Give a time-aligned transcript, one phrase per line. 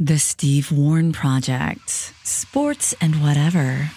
[0.00, 1.90] The Steve Warren Project.
[2.22, 3.90] Sports and whatever.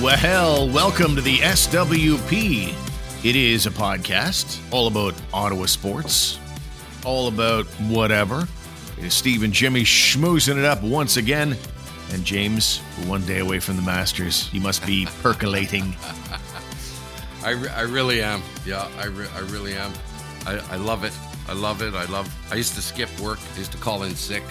[0.00, 2.74] Well, welcome to the SWP.
[3.22, 6.38] It is a podcast all about Ottawa sports,
[7.04, 8.48] all about whatever.
[8.96, 11.56] It is Steve and Jimmy schmoozing it up once again.
[12.12, 14.48] And James, one day away from the Masters.
[14.54, 15.94] You must be percolating.
[17.42, 18.42] I, re- I really am.
[18.64, 19.92] Yeah, I, re- I really am.
[20.46, 21.12] I, I love it.
[21.48, 21.94] I love it.
[21.94, 22.32] I love.
[22.50, 23.38] I used to skip work.
[23.54, 24.42] I used to call in sick.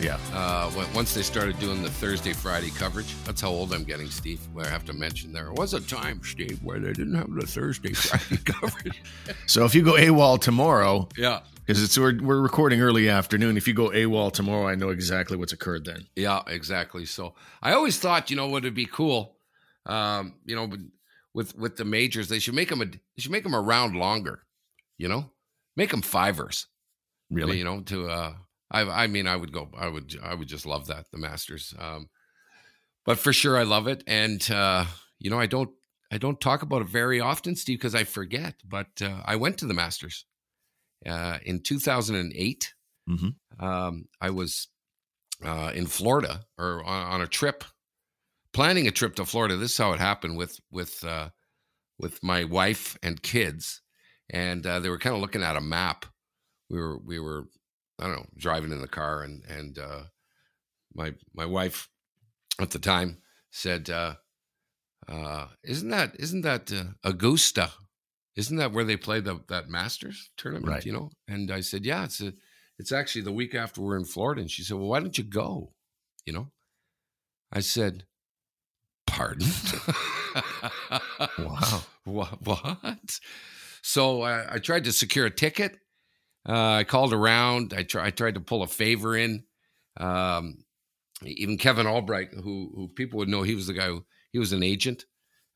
[0.00, 0.18] Yeah.
[0.32, 4.40] Uh, once they started doing the Thursday Friday coverage, that's how old I'm getting, Steve.
[4.52, 7.46] Where I have to mention there was a time, Steve, where they didn't have the
[7.46, 9.02] Thursday Friday coverage.
[9.46, 13.56] So if you go AWOL tomorrow, yeah, because it's we're, we're recording early afternoon.
[13.56, 16.06] If you go AWOL tomorrow, I know exactly what's occurred then.
[16.16, 17.06] Yeah, exactly.
[17.06, 19.36] So I always thought, you know, would it be cool,
[19.86, 20.70] um, you know,
[21.32, 24.42] with with the majors, they should make them a they should make them around longer,
[24.98, 25.30] you know,
[25.76, 26.66] make them fivers,
[27.30, 27.58] Really?
[27.58, 28.34] you know, to uh,
[28.70, 31.74] I I mean, I would go, I would I would just love that the Masters,
[31.78, 32.08] um,
[33.04, 34.86] but for sure, I love it, and uh,
[35.18, 35.70] you know, I don't
[36.10, 38.56] I don't talk about it very often, Steve, because I forget.
[38.64, 40.26] But uh, I went to the Masters
[41.06, 42.74] uh, in 2008.
[43.08, 43.64] Mm-hmm.
[43.64, 44.68] Um, I was
[45.44, 47.64] uh, in Florida or on, on, a trip,
[48.52, 49.56] planning a trip to Florida.
[49.56, 51.30] This is how it happened with with uh,
[51.98, 53.82] with my wife and kids,
[54.30, 56.06] and uh, they were kind of looking at a map.
[56.70, 57.44] We were we were
[57.98, 60.02] I don't know driving in the car, and and uh,
[60.94, 61.88] my my wife
[62.60, 63.18] at the time
[63.50, 64.14] said, uh,
[65.08, 67.72] uh, "Isn't that isn't that Augusta?"
[68.36, 70.66] Isn't that where they play the, that Masters tournament?
[70.66, 70.84] Right.
[70.84, 72.32] You know, and I said, yeah, it's a,
[72.78, 74.40] it's actually the week after we're in Florida.
[74.40, 75.72] And she said, well, why don't you go?
[76.26, 76.50] You know,
[77.52, 78.04] I said,
[79.06, 79.48] pardon?
[81.38, 81.82] wow.
[82.04, 82.42] What?
[82.42, 83.18] what?
[83.86, 85.78] So I, I, tried to secure a ticket.
[86.48, 87.74] Uh, I called around.
[87.76, 89.44] I, try, I tried to pull a favor in.
[89.98, 90.64] Um,
[91.22, 94.52] even Kevin Albright, who who people would know, he was the guy who he was
[94.52, 95.04] an agent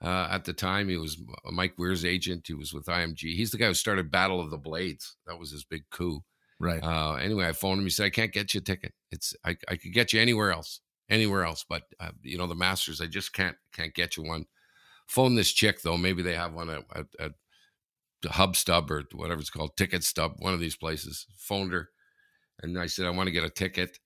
[0.05, 0.91] uh, at the time.
[0.91, 1.17] He was
[1.51, 2.45] Mike Weir's agent.
[2.47, 3.35] He was with IMG.
[3.35, 5.17] He's the guy who started Battle of the Blades.
[5.27, 6.23] That was his big coup.
[6.61, 6.85] Right.
[6.85, 7.86] Uh, anyway, I phoned him.
[7.86, 8.92] He said, "I can't get you a ticket.
[9.11, 12.55] It's I, I could get you anywhere else, anywhere else, but uh, you know the
[12.55, 13.01] Masters.
[13.01, 14.45] I just can't can't get you one.
[15.07, 15.97] Phone this chick though.
[15.97, 17.33] Maybe they have one at, at, at
[18.27, 21.27] Hub Stub or whatever it's called, Ticket Stub, one of these places.
[21.36, 21.89] Phoned her,
[22.62, 23.98] and I said, I want to get a ticket.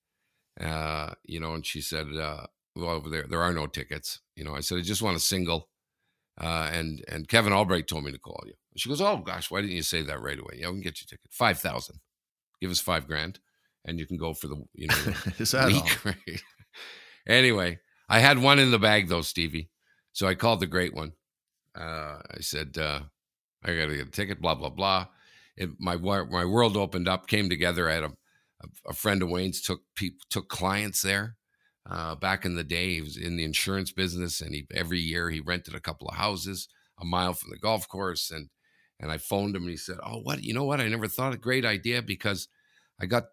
[0.61, 2.47] Uh, you know, and she said, uh,
[2.77, 4.21] well, over there there are no tickets.
[4.37, 5.69] You know, I said, I just want a single.
[6.41, 8.55] Uh, and and Kevin Albright told me to call you.
[8.77, 10.55] She goes, "Oh gosh, why didn't you say that right away?
[10.57, 11.31] Yeah, we can get you a ticket.
[11.31, 12.01] Five thousand.
[12.61, 13.39] Give us five grand,
[13.85, 14.95] and you can go for the you know
[15.39, 16.41] Is that week." Right?
[17.29, 19.69] anyway, I had one in the bag though, Stevie.
[20.13, 21.13] So I called the great one.
[21.79, 23.01] Uh, I said, uh,
[23.65, 25.07] "I got to get a ticket." Blah blah blah.
[25.57, 27.89] It, my my world opened up, came together.
[27.89, 28.13] I had a
[28.87, 29.83] a friend of Wayne's took
[30.31, 31.37] took clients there.
[31.85, 35.31] Uh, back in the day, he was in the insurance business, and he every year
[35.31, 36.69] he rented a couple of houses
[36.99, 38.31] a mile from the golf course.
[38.31, 38.49] And
[39.01, 40.43] and I phoned him, and he said, "Oh, what?
[40.45, 40.81] You know what?
[40.81, 42.49] I never thought a great idea because
[43.01, 43.25] I got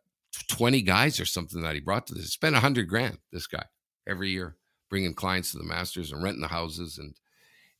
[0.47, 2.33] twenty guys or something that he brought to this.
[2.33, 3.19] Spent a hundred grand.
[3.31, 3.65] This guy
[4.07, 4.57] every year
[4.89, 7.15] bringing clients to the Masters and renting the houses, and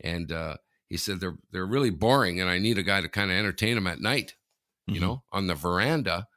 [0.01, 0.57] and uh,
[0.89, 3.75] he said they're they're really boring, and I need a guy to kind of entertain
[3.75, 4.35] them at night,
[4.87, 5.03] you mm-hmm.
[5.05, 6.27] know, on the veranda."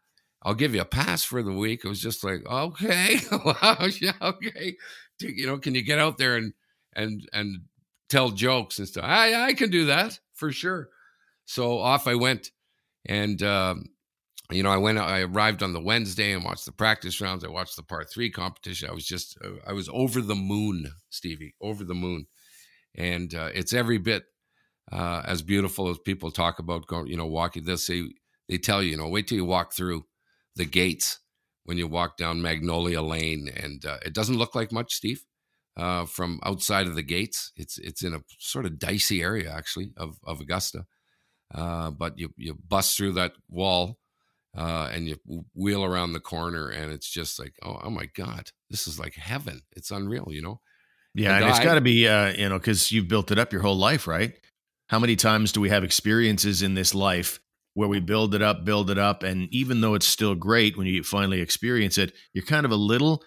[0.44, 1.84] I'll give you a pass for the week.
[1.84, 4.76] It was just like, okay, wow, yeah, okay.
[5.20, 6.52] You know, can you get out there and
[6.94, 7.62] and and
[8.08, 9.04] tell jokes and stuff?
[9.06, 10.88] I I can do that for sure.
[11.44, 12.50] So off I went,
[13.06, 13.86] and um,
[14.50, 14.98] you know, I went.
[14.98, 17.44] I arrived on the Wednesday and watched the practice rounds.
[17.44, 18.88] I watched the par three competition.
[18.88, 22.26] I was just, uh, I was over the moon, Stevie, over the moon,
[22.96, 24.24] and uh, it's every bit
[24.92, 27.06] uh, as beautiful as people talk about going.
[27.06, 27.64] You know, walking.
[27.64, 28.04] this, say
[28.48, 30.04] they tell you, you know, wait till you walk through
[30.56, 31.19] the gates
[31.64, 35.25] when you walk down Magnolia Lane, and uh, it doesn't look like much, Steve,
[35.76, 37.52] uh, from outside of the gates.
[37.56, 40.84] It's it's in a sort of dicey area actually of of Augusta,
[41.54, 43.98] uh, but you you bust through that wall.
[44.54, 45.16] Uh, and you
[45.54, 49.14] wheel around the corner, and it's just like, oh, oh my God, this is like
[49.14, 49.62] heaven.
[49.75, 50.61] It's unreal, you know.
[51.14, 53.50] Yeah, and, and it's got to be, uh, you know, because you've built it up
[53.50, 54.34] your whole life, right?
[54.92, 57.40] How many times do we have experiences in this life
[57.72, 59.22] where we build it up, build it up.
[59.22, 62.76] And even though it's still great when you finally experience it, you're kind of a
[62.76, 63.24] little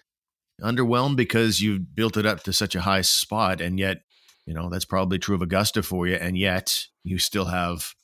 [0.61, 3.61] underwhelmed because you've built it up to such a high spot.
[3.61, 4.03] And yet,
[4.45, 6.13] you know, that's probably true of Augusta for you.
[6.13, 7.95] And yet you still have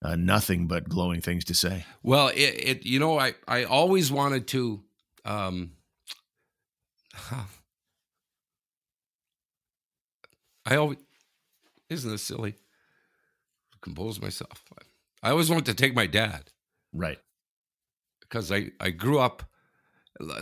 [0.00, 1.86] uh, nothing but glowing things to say.
[2.04, 4.84] Well, it, it, you know, I, I always wanted to,
[5.24, 5.72] um,
[10.64, 10.98] I always,
[11.90, 12.54] isn't this silly?
[13.88, 14.64] Compose myself.
[15.22, 16.50] I always wanted to take my dad.
[16.92, 17.18] Right.
[18.20, 19.42] because I I grew up.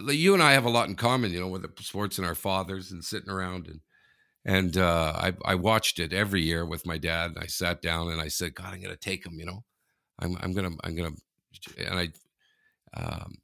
[0.09, 2.35] You and I have a lot in common, you know, with the sports and our
[2.35, 3.81] fathers and sitting around and
[4.45, 7.33] and uh, I I watched it every year with my dad.
[7.33, 9.35] And I sat down and I said, God, I'm going to take him.
[9.39, 9.65] You know,
[10.19, 11.13] I'm I'm gonna I'm gonna
[11.79, 12.09] and I
[12.97, 13.37] um,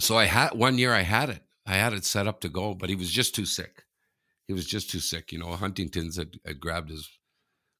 [0.00, 1.42] so I had one year I had it.
[1.66, 3.84] I had it set up to go, but he was just too sick.
[4.46, 5.32] He was just too sick.
[5.32, 7.08] You know, Huntington's had, had grabbed his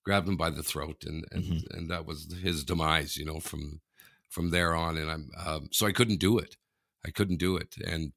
[0.04, 1.76] grabbed him by the throat, and and mm-hmm.
[1.76, 3.16] and that was his demise.
[3.16, 3.80] You know, from
[4.28, 6.56] from there on, and I'm um, so I couldn't do it.
[7.04, 8.12] I couldn't do it, and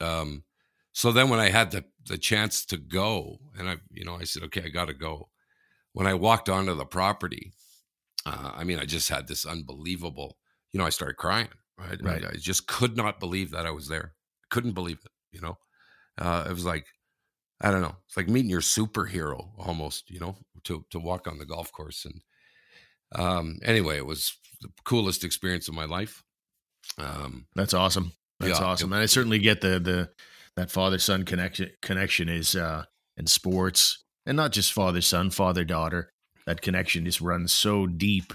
[0.00, 0.44] um,
[0.92, 4.24] so then when I had the the chance to go, and I you know I
[4.24, 5.28] said, okay, I got to go.
[5.92, 7.52] When I walked onto the property,
[8.24, 10.36] uh, I mean, I just had this unbelievable.
[10.72, 11.48] You know, I started crying.
[11.76, 12.24] Right, right.
[12.24, 14.12] I, I just could not believe that I was there.
[14.50, 15.10] Couldn't believe it.
[15.32, 15.58] You know,
[16.18, 16.86] uh, it was like
[17.60, 17.96] I don't know.
[18.06, 22.06] It's like meeting your superhero almost, you know, to to walk on the golf course.
[22.06, 22.22] And
[23.14, 26.22] um, anyway, it was the coolest experience of my life.
[26.98, 28.12] Um, That's awesome.
[28.38, 28.92] That's yeah, awesome.
[28.92, 30.10] It, and I certainly get the the
[30.56, 32.84] that father son connection connection is uh
[33.16, 36.12] in sports and not just father son, father daughter.
[36.46, 38.32] That connection just runs so deep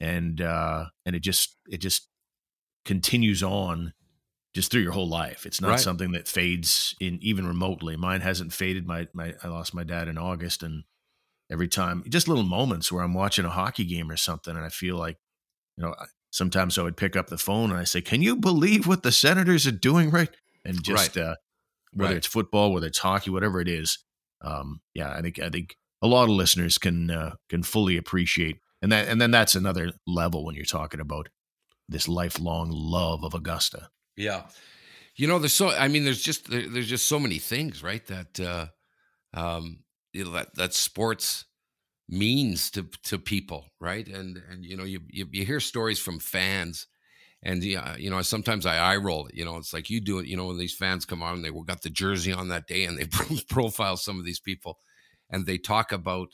[0.00, 2.08] and uh and it just it just
[2.84, 3.92] continues on
[4.54, 5.46] just through your whole life.
[5.46, 5.80] It's not right.
[5.80, 7.96] something that fades in even remotely.
[7.96, 8.86] Mine hasn't faded.
[8.86, 10.84] My my I lost my dad in August, and
[11.50, 14.68] every time, just little moments where I'm watching a hockey game or something, and I
[14.68, 15.18] feel like,
[15.76, 15.94] you know,
[16.30, 19.12] sometimes I would pick up the phone and I say, "Can you believe what the
[19.12, 20.30] Senators are doing right?"
[20.64, 21.24] And just right.
[21.24, 21.36] uh,
[21.92, 22.16] whether right.
[22.18, 23.98] it's football, whether it's hockey, whatever it is,
[24.42, 28.58] um, yeah, I think I think a lot of listeners can uh, can fully appreciate,
[28.82, 31.28] and that and then that's another level when you're talking about
[31.88, 33.88] this lifelong love of Augusta.
[34.16, 34.42] Yeah.
[35.16, 38.06] You know, there's so, I mean, there's just, there, there's just so many things, right?
[38.06, 38.66] That, uh,
[39.34, 39.80] um,
[40.12, 41.46] you know, that, that sports
[42.08, 43.66] means to, to people.
[43.80, 44.06] Right.
[44.08, 46.86] And, and, you know, you, you, you hear stories from fans
[47.42, 50.26] and, yeah, you know, sometimes I eye roll you know, it's like you do it,
[50.26, 52.84] you know, when these fans come on and they got the jersey on that day
[52.84, 53.06] and they
[53.50, 54.78] profile some of these people
[55.30, 56.28] and they talk about,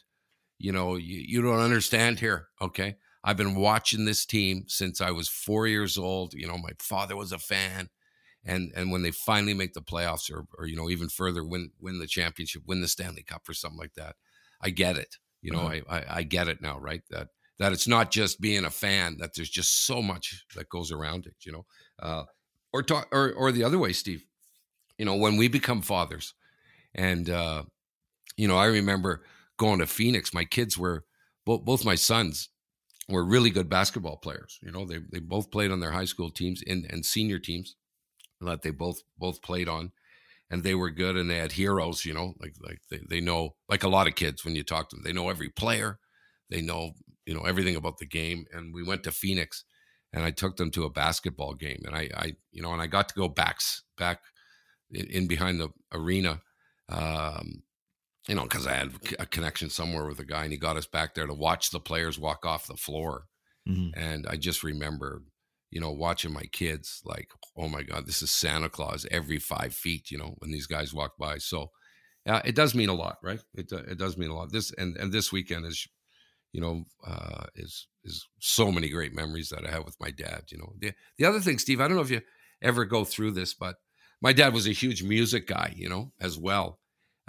[0.59, 2.49] you know, you, you don't understand here.
[2.61, 2.97] Okay.
[3.25, 6.35] I've been watching this team since I was four years old.
[6.35, 7.89] You know, my father was a fan,
[8.45, 11.71] and and when they finally make the playoffs, or or you know even further, win
[11.81, 14.17] win the championship, win the Stanley Cup, or something like that,
[14.61, 15.17] I get it.
[15.43, 15.81] You know, uh-huh.
[15.89, 17.03] I, I I get it now, right?
[17.11, 17.29] That
[17.59, 21.27] that it's not just being a fan; that there's just so much that goes around
[21.27, 21.35] it.
[21.45, 21.67] You know,
[22.01, 22.25] uh,
[22.73, 24.25] or talk or or the other way, Steve.
[24.97, 26.35] You know, when we become fathers,
[26.95, 27.65] and uh,
[28.37, 29.25] you know, I remember
[29.57, 30.33] going to Phoenix.
[30.33, 31.05] My kids were
[31.45, 32.49] both both my sons
[33.09, 34.59] were really good basketball players.
[34.63, 37.77] You know, they they both played on their high school teams and, and senior teams
[38.41, 39.93] that they both both played on.
[40.51, 43.57] And they were good and they had heroes, you know, like like they, they know
[43.69, 45.99] like a lot of kids when you talk to them, they know every player,
[46.51, 46.93] they know,
[47.27, 48.47] you know, everything about the game.
[48.53, 49.65] And we went to Phoenix
[50.13, 51.83] and I took them to a basketball game.
[51.85, 54.21] And I, I you know, and I got to go backs back
[54.91, 56.41] in, in behind the arena
[56.89, 57.63] um,
[58.29, 60.87] you know, because I had a connection somewhere with a guy, and he got us
[60.87, 63.25] back there to watch the players walk off the floor.
[63.67, 63.99] Mm-hmm.
[63.99, 65.23] And I just remember,
[65.71, 69.75] you know, watching my kids like, oh my God, this is Santa Claus every five
[69.75, 71.39] feet, you know, when these guys walk by.
[71.39, 71.71] So,
[72.27, 73.41] yeah, it does mean a lot, right?
[73.55, 74.53] It it does mean a lot.
[74.53, 75.89] This and and this weekend is,
[76.53, 80.45] you know, uh, is is so many great memories that I have with my dad.
[80.51, 82.21] You know, the the other thing, Steve, I don't know if you
[82.61, 83.77] ever go through this, but
[84.21, 86.79] my dad was a huge music guy, you know, as well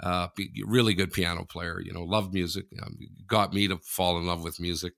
[0.02, 0.28] uh,
[0.66, 4.42] really good piano player, you know, loved music, um, got me to fall in love
[4.42, 4.94] with music.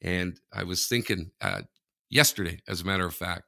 [0.00, 1.62] And I was thinking uh,
[2.08, 3.44] yesterday, as a matter of fact,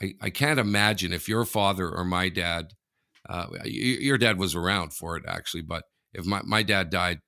[0.00, 2.72] I, I can't imagine if your father or my dad,
[3.28, 7.20] uh, your dad was around for it actually, but if my, my dad died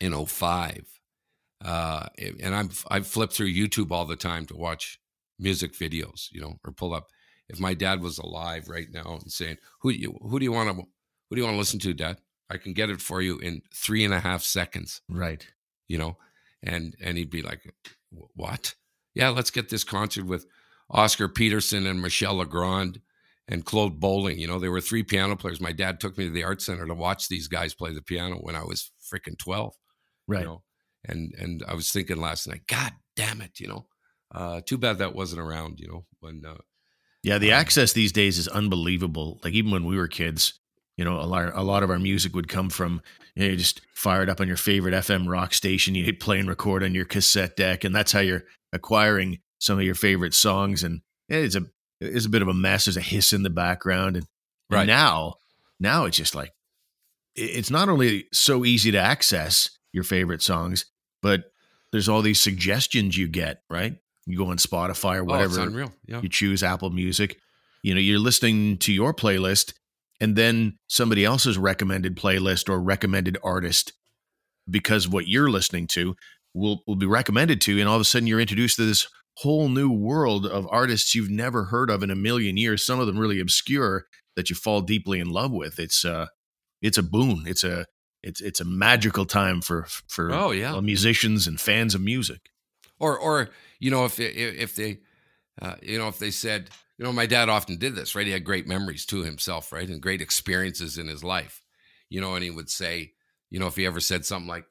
[0.00, 0.84] in 05,
[1.64, 4.98] uh, and I'm, I flip through YouTube all the time to watch
[5.38, 7.06] music videos, you know, or pull up.
[7.48, 10.76] If my dad was alive right now and saying, who you, who do you want
[10.76, 10.84] to
[11.28, 12.18] what do you want to listen to, Dad?
[12.50, 15.02] I can get it for you in three and a half seconds.
[15.08, 15.46] Right.
[15.86, 16.16] You know,
[16.62, 17.62] and and he'd be like,
[18.10, 18.74] "What?
[19.14, 20.46] Yeah, let's get this concert with
[20.90, 23.00] Oscar Peterson and Michel Legrand
[23.48, 24.38] and Claude Bolling.
[24.38, 25.60] You know, there were three piano players.
[25.60, 28.36] My dad took me to the art center to watch these guys play the piano
[28.36, 29.74] when I was freaking twelve.
[30.26, 30.40] Right.
[30.40, 30.62] You know?
[31.04, 33.86] And and I was thinking last night, God damn it, you know.
[34.34, 36.58] Uh, too bad that wasn't around, you know, when uh,
[37.22, 39.40] yeah, the um, access these days is unbelievable.
[39.42, 40.60] Like even when we were kids,
[40.98, 43.00] you know, a lot, a lot of our music would come from,
[43.34, 46.48] you, know, just fired up on your favorite FM rock station, you hit play and
[46.48, 50.82] record on your cassette deck, and that's how you're acquiring some of your favorite songs.
[50.82, 51.62] And it's a,
[52.00, 52.84] it's a bit of a mess.
[52.84, 54.26] There's a hiss in the background, and,
[54.70, 54.80] right.
[54.80, 55.34] and now,
[55.80, 56.52] now it's just like,
[57.34, 60.86] it's not only so easy to access your favorite songs,
[61.22, 61.52] but
[61.92, 63.96] there's all these suggestions you get, right?
[64.26, 65.92] You go on Spotify or Oh, whatever unreal.
[66.06, 66.20] Yeah.
[66.20, 67.38] you choose Apple Music.
[67.82, 69.72] You know, you're listening to your playlist,
[70.20, 73.92] and then somebody else's recommended playlist or recommended artist,
[74.68, 76.14] because what you're listening to
[76.54, 79.06] will will be recommended to, you, and all of a sudden you're introduced to this
[79.38, 82.84] whole new world of artists you've never heard of in a million years.
[82.84, 85.78] Some of them really obscure that you fall deeply in love with.
[85.78, 86.26] It's uh,
[86.82, 87.44] it's a boon.
[87.46, 87.86] It's a
[88.22, 90.74] it's it's a magical time for for Oh, yeah.
[90.74, 92.40] uh, musicians and fans of music.
[92.98, 94.98] or or you know if if they
[95.62, 98.26] uh, you know if they said you know my dad often did this right?
[98.26, 99.88] He had great memories to himself right?
[99.88, 101.62] And great experiences in his life.
[102.10, 103.12] You know and he would say
[103.50, 104.64] you know if he ever said something like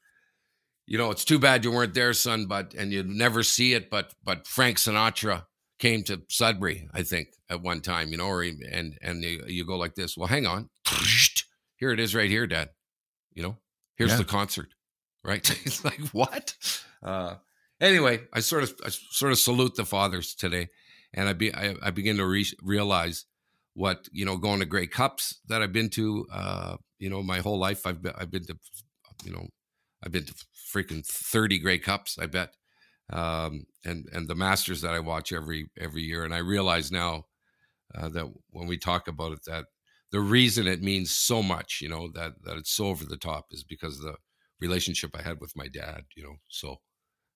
[0.85, 3.89] you know it's too bad you weren't there son but and you'd never see it
[3.89, 5.45] but but frank sinatra
[5.79, 9.43] came to sudbury i think at one time you know or he, and and you,
[9.47, 10.69] you go like this well hang on.
[11.77, 12.69] Here it is right here dad.
[13.33, 13.57] You know
[13.97, 14.17] here's Yeah.
[14.17, 14.69] the concert
[15.23, 15.47] right?
[15.65, 16.55] It's like what?
[17.03, 17.35] Uh
[17.79, 20.69] anyway, I sort of I sort of salute the fathers today,
[21.17, 23.25] and I be I, I begin to re- realize
[23.73, 26.25] what you know going to Grey Cups that I've been to.
[26.31, 28.57] Uh, you know, my whole life I've been I've been to
[29.25, 29.47] you know
[30.03, 30.35] I've been to
[30.73, 32.17] freaking thirty Grey Cups.
[32.19, 32.53] I bet,
[33.11, 37.25] um, and and the Masters that I watch every every year, and I realize now
[37.95, 39.65] uh, that when we talk about it that
[40.11, 43.47] the reason it means so much, you know, that that it's so over the top
[43.51, 44.15] is because of the
[44.61, 46.03] relationship I had with my dad.
[46.15, 46.77] You know, so.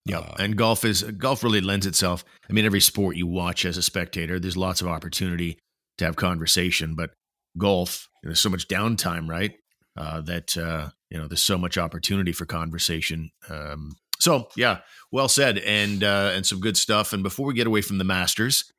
[0.05, 2.23] Yeah, Uh, and golf is golf really lends itself.
[2.49, 5.59] I mean, every sport you watch as a spectator, there's lots of opportunity
[5.99, 7.11] to have conversation, but
[7.57, 9.53] golf, there's so much downtime, right?
[9.97, 13.29] Uh, that uh, you know, there's so much opportunity for conversation.
[13.49, 14.79] Um, so, yeah,
[15.11, 17.13] well said, and uh, and some good stuff.
[17.13, 18.71] And before we get away from the Masters,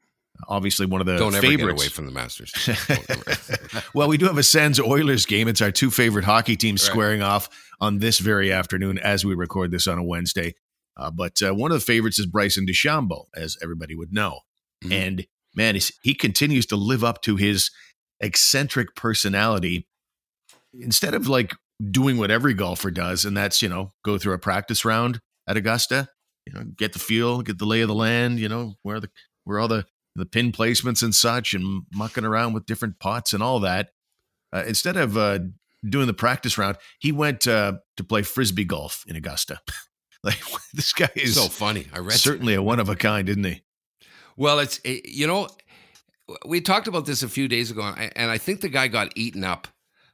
[0.49, 1.83] obviously one of the Don't ever favorites.
[1.83, 2.53] get away from the Masters.
[3.95, 5.49] Well, we do have a Sens Oilers game.
[5.49, 6.91] It's our two favorite hockey teams Right.
[6.93, 7.49] squaring off
[7.81, 10.55] on this very afternoon as we record this on a Wednesday.
[10.97, 14.41] Uh, but uh, one of the favorites is Bryson DeChambeau, as everybody would know.
[14.85, 14.93] Mhm.
[14.93, 17.71] And man, he's, he continues to live up to his
[18.21, 19.87] eccentric personality.
[20.75, 21.55] Instead of like
[21.91, 25.57] doing what every golfer does, and that's, you know, go through a practice round at
[25.57, 26.09] Augusta,
[26.47, 29.11] you know, get the feel, get the lay of the land, you know, where the
[29.45, 29.85] where all the
[30.15, 33.91] the pin placements and such, and mucking around with different pots and all that.
[34.55, 35.39] Uh, instead of uh,
[35.89, 39.61] doing the practice round, he went uh, to play frisbee golf in Augusta.
[40.25, 40.41] like
[40.75, 41.87] this guy is so funny.
[41.93, 43.63] I read certainly a one of a kind, isn't he?
[44.37, 45.49] Well, it's eh, you know,
[46.47, 49.45] we talked about this a few days ago, and I, think the guy got eaten
[49.45, 49.69] up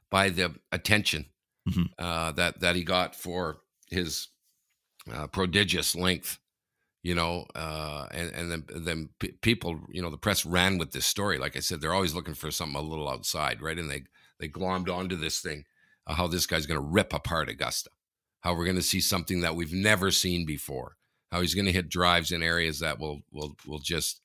[0.09, 1.25] by the attention
[1.67, 1.89] Mhm.
[1.99, 4.27] uh, that that he got for his
[5.11, 6.39] uh, prodigious length.
[7.01, 10.91] You know, uh, and and then then p- people, you know, the press ran with
[10.91, 11.37] this story.
[11.37, 13.77] Like I said, they're always looking for something a little outside, right?
[13.77, 14.03] And they
[14.39, 15.63] they glommed onto this thing,
[16.07, 17.89] uh, how this guy's going to rip apart Augusta,
[18.41, 20.95] how we're going to see something that we've never seen before
[21.31, 24.21] how he's going to hit drives in areas that will will will just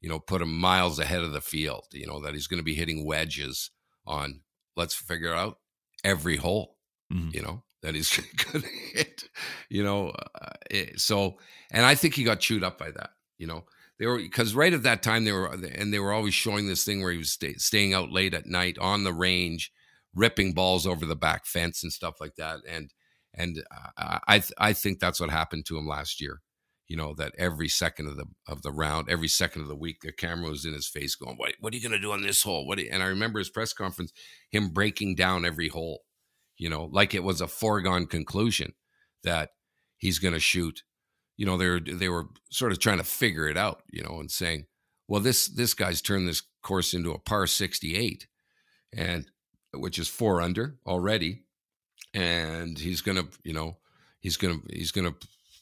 [0.00, 2.64] you know put him miles ahead of the field you know that he's going to
[2.64, 3.70] be hitting wedges
[4.06, 4.40] on
[4.76, 5.58] let's figure out
[6.04, 6.76] every hole
[7.12, 7.34] Mhm.
[7.34, 8.16] you know that he's
[8.52, 9.24] going to hit
[9.68, 11.36] you know uh, it, so
[11.70, 13.64] and i think he got chewed up by that you know
[13.98, 16.82] they were because right at that time they were and they were always showing this
[16.84, 19.70] thing where he was stay, staying out late at night on the range
[20.14, 22.90] ripping balls over the back fence and stuff like that and
[23.34, 23.62] and
[23.98, 26.40] I I, I think that's what happened to him last year.
[26.86, 30.02] You know that every second of the of the round, every second of the week,
[30.02, 32.22] the camera was in his face, going, "What what are you going to do on
[32.22, 32.78] this hole?" What?
[32.78, 34.12] And I remember his press conference,
[34.50, 36.02] him breaking down every hole.
[36.58, 38.74] You know, like it was a foregone conclusion
[39.24, 39.50] that
[39.96, 40.82] he's going to shoot.
[41.36, 43.82] You know, they were they were sort of trying to figure it out.
[43.90, 44.66] You know, and saying,
[45.08, 48.28] "Well, this this guy's turned this course into a par sixty eight,
[48.94, 49.30] and
[49.72, 51.43] which is four under already."
[52.14, 53.76] And he's gonna, you know,
[54.20, 55.14] he's gonna he's gonna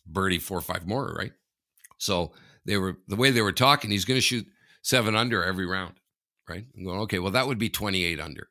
[0.07, 1.33] birdie four or five more, right?
[1.99, 2.33] So
[2.65, 3.91] they were the way they were talking.
[3.91, 4.47] He's gonna shoot
[4.83, 5.95] seven under every round,
[6.49, 6.65] right?
[6.77, 7.19] I'm going okay.
[7.19, 8.49] Well, that would be twenty eight under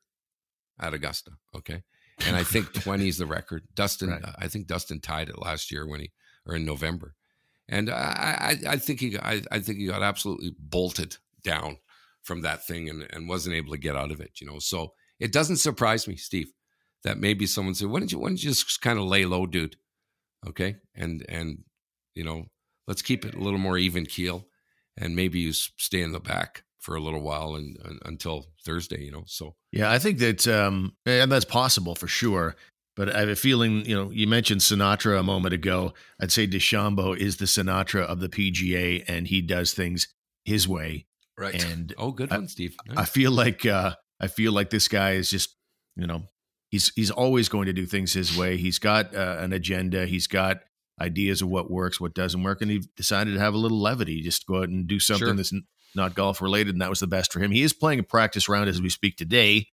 [0.79, 1.83] at Augusta, okay.
[2.25, 3.63] And I think twenty is the record.
[3.75, 4.23] Dustin, Right.
[4.37, 6.11] I think Dustin tied it last year when he
[6.45, 7.13] or in November,
[7.69, 11.77] and I I, I think he I, I think he got absolutely bolted down
[12.23, 14.39] from that thing and, and wasn't able to get out of it.
[14.41, 16.51] You know, so it doesn't surprise me, Steve
[17.03, 18.19] that maybe someone said, "Why don't you?
[18.19, 19.75] Why don't you just kind of lay low, dude?
[20.47, 21.63] Okay, and and
[22.15, 22.45] you know,
[22.87, 24.47] let's keep it a little more even keel,
[24.97, 29.03] and maybe you stay in the back for a little while and, and until Thursday.
[29.03, 32.55] You know, so Yeah, I think that um, and that's possible for sure.
[32.97, 35.93] But I have a feeling, you know, you mentioned Sinatra a moment ago.
[36.19, 40.09] I'd say DeChambeau is the Sinatra of the PGA, and he does things
[40.43, 41.05] his way.
[41.37, 41.63] right.
[41.63, 42.75] And oh, good I- one, Steve.
[42.97, 45.55] I feel like uh, I feel like this guy is just,
[45.95, 46.23] you know,
[46.71, 48.57] he's he's always going to do things his way.
[48.57, 50.07] He's got uh, an agenda.
[50.07, 50.61] He's got
[50.99, 54.21] ideas of what works, what doesn't work, and he decided to have a little levity,
[54.21, 55.35] just go out and do something Sure.
[55.35, 55.53] that's
[55.93, 57.51] not golf related, and that was the best for him.
[57.51, 59.67] He is playing a practice round as we speak today.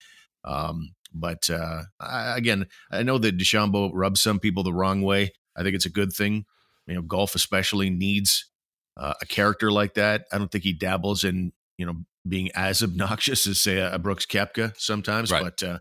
[0.45, 5.33] Um, but uh, I, again, I know that DeChambeau rubs some people the wrong way.
[5.57, 6.45] I think it's a good thing.
[6.87, 8.50] You know, golf especially needs
[8.97, 10.25] uh, a character like that.
[10.33, 11.95] I don't think he dabbles in you know
[12.26, 15.31] being as obnoxious as say a, a Brooks Koepka sometimes.
[15.31, 15.43] Right.
[15.43, 15.78] But uh,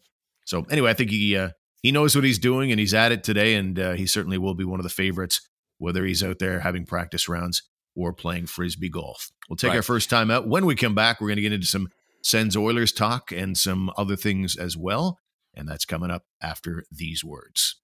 [0.47, 1.49] so anyway, I think he uh,
[1.83, 4.55] he knows what he's doing and he's at it today, and uh, he certainly will
[4.55, 5.41] be one of the favorites,
[5.77, 7.61] whether he's out there having practice rounds
[7.95, 9.29] or playing frisbee golf.
[9.49, 9.77] We'll take Right.
[9.77, 10.47] our first time out.
[10.47, 11.89] When we come back, we're going to get into some
[12.23, 15.19] Sens Oilers talk and some other things as well,
[15.53, 17.75] and that's coming up after these words.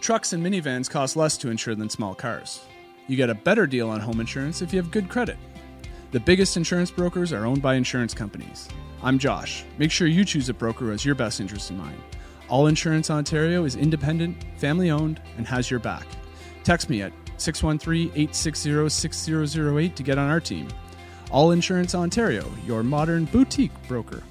[0.00, 2.60] Trucks and minivans cost less to insure than small cars.
[3.06, 5.36] You get a better deal on home insurance if you have good credit.
[6.12, 8.68] The biggest insurance brokers are owned by insurance companies.
[9.02, 9.64] I'm Josh.
[9.78, 12.00] Make sure you choose a broker who has your best interest in mind.
[12.48, 16.06] All Insurance Ontario is independent, family owned, and has your back.
[16.64, 20.68] Text me at 613 860 6008 to get on our team.
[21.30, 24.22] All Insurance Ontario, your modern boutique broker.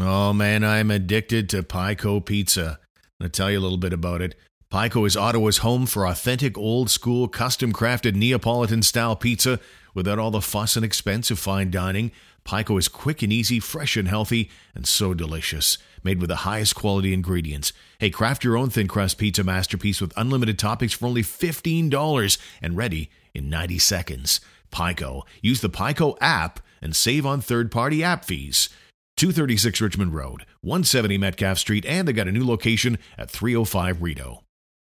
[0.00, 2.78] Oh man, I'm addicted to Pico Pizza.
[3.20, 4.34] I'm tell you a little bit about it.
[4.70, 9.60] Pico is Ottawa's home for authentic, old school, custom crafted Neapolitan style pizza
[9.94, 12.10] without all the fuss and expense of fine dining.
[12.44, 15.78] Pico is quick and easy, fresh and healthy, and so delicious.
[16.02, 17.72] Made with the highest quality ingredients.
[17.98, 22.76] Hey, craft your own thin crust pizza masterpiece with unlimited toppings for only $15 and
[22.76, 24.40] ready in 90 seconds.
[24.70, 25.24] Pico.
[25.40, 28.68] Use the Pico app and save on third party app fees.
[29.16, 34.42] 236 Richmond Road, 170 Metcalfe Street, and they got a new location at 305 Rideau.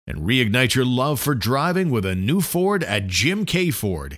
[0.06, 3.72] And reignite your love for driving with a new Ford at Jim K.
[3.72, 4.18] Ford.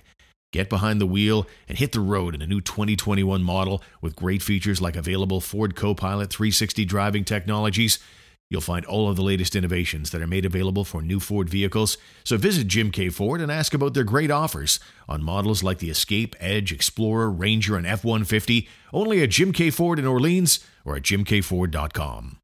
[0.52, 4.42] Get behind the wheel and hit the road in a new 2021 model with great
[4.42, 8.00] features like available Ford Copilot 360 driving technologies.
[8.48, 11.96] You'll find all of the latest innovations that are made available for new Ford vehicles.
[12.24, 13.08] So visit Jim K.
[13.08, 17.76] Ford and ask about their great offers on models like the Escape, Edge, Explorer, Ranger,
[17.76, 19.70] and F 150, only at Jim K.
[19.70, 22.38] Ford in Orleans or at jimkford.com.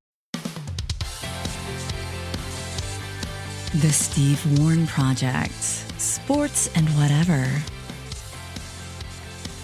[3.73, 5.53] The Steve Warren Project.
[5.99, 7.45] Sports and whatever.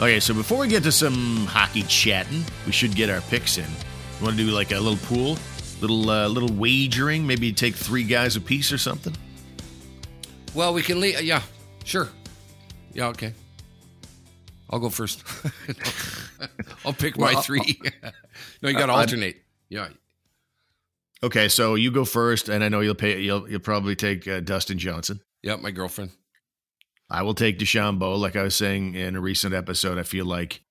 [0.03, 3.71] Okay, so before we get to some hockey chatting, we should get our picks in.
[4.19, 5.39] You want to do like a little pool,
[5.81, 7.25] little uh, little wagering?
[7.25, 9.15] Maybe take three guys a piece or something.
[10.57, 11.23] Well, we can leave.
[11.23, 11.43] Yeah,
[11.85, 12.09] sure.
[12.93, 13.33] Yeah, okay.
[14.71, 15.23] I'll go first.
[16.85, 17.81] I'll pick my three.
[18.61, 19.37] no, you got to alternate.
[19.69, 19.87] Yeah.
[21.23, 23.21] Okay, so you go first, and I know you'll pay.
[23.21, 25.21] You'll you'll probably take uh, Dustin Johnson.
[25.45, 26.11] Yeah, my girlfriend.
[27.13, 28.19] I will take DeChambeau.
[28.19, 30.63] Like I was saying in a recent episode, I feel like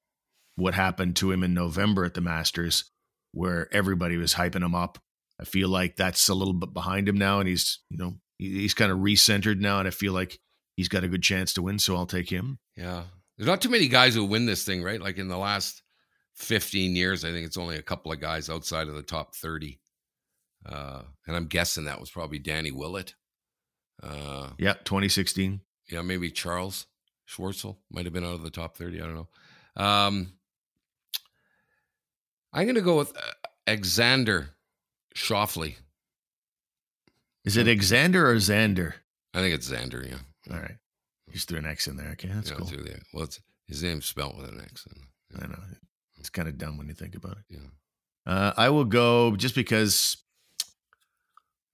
[0.56, 2.86] what happened to him in November at the Masters,
[3.32, 4.98] where everybody was hyping him up.
[5.40, 8.74] I feel like that's a little bit behind him now, and he's you know he's
[8.74, 10.40] kind of recentered now, and I feel like
[10.76, 11.78] he's got a good chance to win.
[11.78, 12.58] So I'll take him.
[12.76, 13.04] Yeah.
[13.38, 15.02] There's not too many guys who win this thing, right?
[15.02, 15.82] Like in the last
[16.36, 19.80] 15 years, I think it's only a couple of guys outside of the top 30.
[20.64, 23.16] Uh, and I'm guessing that was probably Danny Willett.
[24.04, 25.62] Uh, Yeah, 2016.
[25.92, 26.88] Yeah, maybe Charles
[27.30, 29.02] Schwartzel might have been out of the top 30.
[29.02, 29.84] I don't know.
[29.84, 30.34] Um,
[32.54, 33.22] I'm going to go with uh,
[33.68, 34.50] Alexander
[35.16, 35.76] Schauffele.
[37.44, 38.94] Is it Xander or Xander?
[39.34, 40.54] I think it's Xander, yeah.
[40.54, 40.76] All right,
[41.32, 42.10] just threw an X in there.
[42.12, 42.68] Okay, that's yeah, cool.
[42.68, 44.88] it's really- well, it's, his name's spelled with an X.
[45.42, 45.60] I know
[46.20, 47.44] it's kind of dumb when you think about it.
[47.50, 48.32] Yeah.
[48.32, 50.18] Uh, I will go just because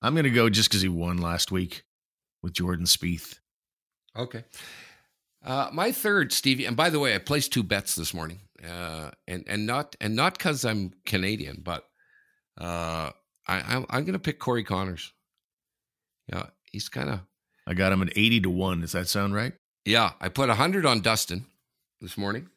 [0.00, 1.82] I'm going to go just because he won last week
[2.42, 3.40] with Jordan Spieth.
[4.16, 4.44] Okay.
[5.44, 9.10] Uh, my third, Stevie, and by the way, I placed two bets this morning, uh,
[9.28, 11.84] and and not and not because I'm Canadian, but
[12.60, 13.10] uh,
[13.46, 15.12] I, I'm I'm going to pick Corey Conners.
[16.32, 17.20] Yeah, he's kind of
[17.66, 18.80] I got him at 80 to 1.
[18.80, 19.52] Does that sound right?
[19.84, 20.12] yeah.
[20.20, 21.46] I put hundred on Dustin
[22.00, 22.48] this morning.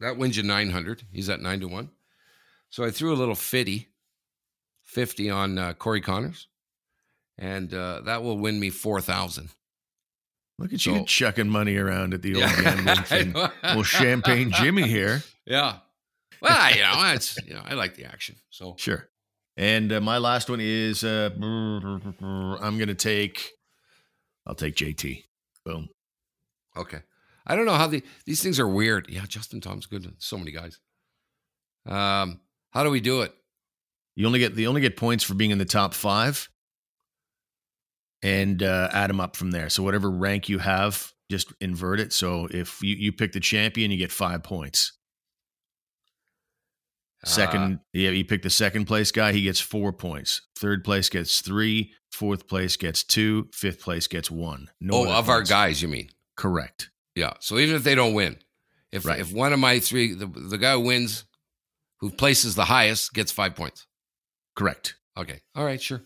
[0.00, 1.02] That wins you nine hundred.
[1.12, 1.90] He's at nine to one.
[2.70, 3.88] So I threw a little fifty,
[4.82, 6.46] fifty on uh, Corey Conners,
[7.36, 9.50] and uh, that will win me four thousand.
[10.60, 13.32] Look at So- you chucking money around at the old gambling I thing.
[13.32, 15.22] Well, Champagne Jimmy here.
[15.46, 15.78] Yeah.
[16.42, 18.36] Well, you know, it's you know, I like the action.
[18.50, 19.08] So Sure.
[19.56, 23.50] And uh, my last one is uh, I'm going to take,
[24.46, 25.24] I'll take JT.
[25.66, 25.88] Boom.
[26.76, 27.00] okay.
[27.46, 29.08] I don't know how the these things are weird.
[29.08, 30.14] Yeah, Justin Thomas good.
[30.18, 30.78] So many guys.
[31.86, 33.34] Um, how do we do it?
[34.14, 36.48] You only get, you only get points for being in the top five
[38.22, 39.68] and uh, add them up from there.
[39.70, 42.12] So whatever rank you have, just invert it.
[42.12, 44.92] So if you, you pick the champion, you get five points.
[47.24, 50.40] Second, yeah, you pick the second place guy, he gets four points.
[50.56, 51.92] Third place gets three.
[52.10, 53.48] Fourth place gets two.
[53.52, 54.70] Fifth place gets one.
[54.80, 56.08] No oh, of our guys, you mean?
[56.36, 56.90] Correct.
[57.14, 57.34] Yeah.
[57.40, 58.38] So even if they don't win,
[58.90, 59.20] if Right.
[59.20, 61.26] if one of my three, the, the guy who wins,
[61.98, 63.86] who places the highest, gets five points.
[64.56, 64.94] Correct.
[65.16, 65.40] Okay.
[65.54, 65.80] All right.
[65.80, 66.02] Sure.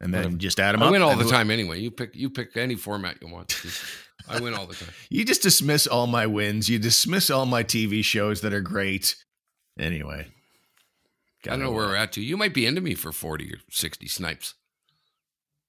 [0.00, 0.88] And then just add them up.
[0.88, 1.80] I win all the time anyway.
[1.80, 3.48] You pick you pick any format you want.
[3.48, 3.82] Just-
[4.28, 4.90] I win all the time.
[5.10, 6.68] You just dismiss all my wins.
[6.68, 9.16] You dismiss all my TV shows that are great.
[9.78, 10.26] Anyway.
[11.46, 12.20] I don't know where we're at to.
[12.20, 14.54] You might be into me for 40 or 60 snipes.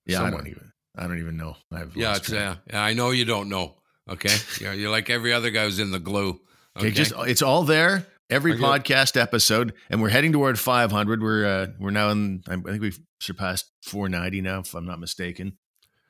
[0.06, 0.72] Yeah, I don't even.
[0.98, 1.56] I don't even know.
[1.72, 3.76] I've Yeah, it's, uh, yeah, I know you don't know.
[4.10, 4.36] Okay.
[4.62, 6.42] yeah, you're like every other guy who's in the glue.
[6.78, 6.92] Okay, Okay.
[6.92, 8.06] just it's all there.
[8.30, 11.22] Every podcast episode, and we're heading toward 500.
[11.22, 12.44] We're uh, we're now in.
[12.48, 15.58] I think we've surpassed 490 now, if I'm not mistaken.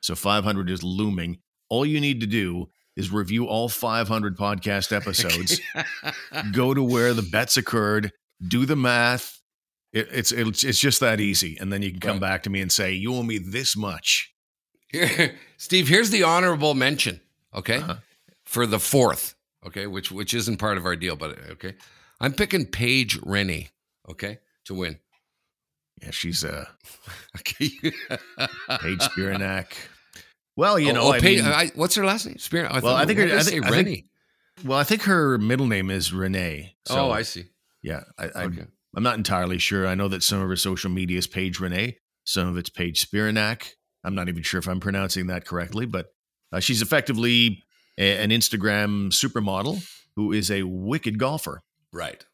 [0.00, 1.38] So 500 is looming.
[1.68, 5.60] All you need to do is review all 500 podcast episodes.
[6.52, 8.12] go to where the bets occurred.
[8.46, 9.38] Do the math.
[9.92, 12.20] It, it's it's it's just that easy, and then you can come Right.
[12.20, 14.32] back to me and say you owe me this much.
[14.88, 17.20] Here, Steve, here's the honorable mention,
[17.52, 17.96] okay, Uh-huh.
[18.44, 19.34] for the fourth,
[19.66, 21.74] okay, which which isn't part of our deal, but okay,
[22.20, 23.70] I'm picking Paige Rennie,
[24.08, 24.98] okay, to win.
[26.02, 26.68] Yeah, she's a
[27.38, 27.68] Okay,
[28.80, 29.66] Paige Spiranak.
[30.56, 32.38] Well, you Oh, know, oh, I Paige- mean, I- what's her last name?
[32.38, 32.82] Spirit.
[32.82, 34.04] Well, I think her- I think- I think-
[34.64, 36.74] well, I think her middle name is Renee.
[36.86, 37.44] So, oh, I see.
[37.82, 38.64] yeah, I, I, Okay.
[38.94, 39.86] I'm not entirely sure.
[39.86, 43.08] I know that some of her social media is Paige Renee, some of it's Paige
[43.08, 43.68] Spiranak.
[44.04, 46.06] I'm not even sure if I'm pronouncing that correctly, but
[46.52, 47.62] uh, she's effectively
[47.96, 49.82] a, an Instagram supermodel
[50.16, 51.62] who is a wicked golfer.
[51.92, 52.24] Right.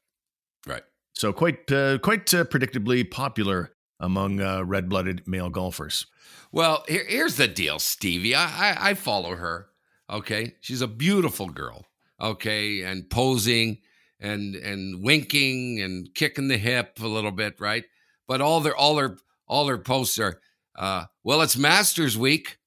[1.17, 6.07] So quite uh, quite uh, predictably popular among uh, red-blooded male golfers.
[6.53, 8.35] Well, here, here's the deal, Stevie.
[8.35, 9.69] I, I I follow her.
[10.11, 11.87] Okay, she's a beautiful girl.
[12.21, 13.79] Okay, and posing
[14.21, 17.85] and and winking and kicking the hip a little bit, right?
[18.29, 19.17] But all their all their
[19.49, 20.39] all their posts are,
[20.77, 22.59] uh, well, it's Masters Week.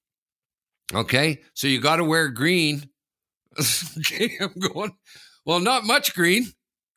[0.91, 2.89] Okay, so you got to wear green.
[3.99, 4.95] okay, I'm going.
[5.45, 6.47] Well, not much green.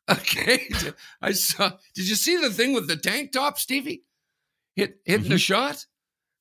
[0.09, 0.69] Okay,
[1.21, 1.71] I saw.
[1.95, 4.03] Did you see the thing with the tank top, Stevie?
[4.75, 5.85] Hit hitting the shot.